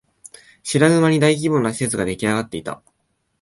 [0.63, 2.81] 知らぬ間に大規模な施設ができあがっていた